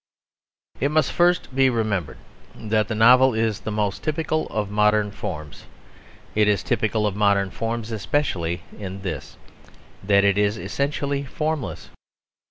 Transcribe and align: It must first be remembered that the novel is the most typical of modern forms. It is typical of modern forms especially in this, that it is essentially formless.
It 0.79 0.89
must 0.89 1.11
first 1.11 1.53
be 1.55 1.69
remembered 1.69 2.17
that 2.55 2.87
the 2.87 2.95
novel 2.95 3.35
is 3.35 3.59
the 3.59 3.71
most 3.71 4.01
typical 4.03 4.47
of 4.47 4.71
modern 4.71 5.11
forms. 5.11 5.65
It 6.33 6.47
is 6.47 6.63
typical 6.63 7.05
of 7.05 7.15
modern 7.15 7.51
forms 7.51 7.91
especially 7.91 8.63
in 8.75 9.03
this, 9.03 9.37
that 10.03 10.23
it 10.23 10.39
is 10.39 10.57
essentially 10.57 11.23
formless. 11.23 11.91